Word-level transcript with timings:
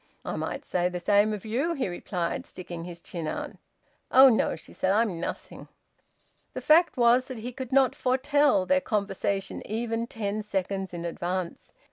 "I 0.25 0.35
might 0.35 0.65
say 0.65 0.89
the 0.89 0.99
same 0.99 1.31
of 1.31 1.45
you," 1.45 1.75
he 1.75 1.87
replied, 1.87 2.47
sticking 2.47 2.85
his 2.85 3.01
chin 3.01 3.27
out. 3.27 3.51
"Oh 4.09 4.29
no!" 4.29 4.55
she 4.55 4.73
said. 4.73 4.89
"I'm 4.91 5.19
nothing." 5.19 5.67
The 6.55 6.61
fact 6.61 6.97
was 6.97 7.27
that 7.27 7.37
he 7.37 7.51
could 7.53 7.71
not 7.71 7.93
foretell 7.93 8.65
their 8.65 8.81
conversation 8.81 9.61
even 9.67 10.07
ten 10.07 10.41
seconds 10.41 10.95
in 10.95 11.05
advance. 11.05 11.71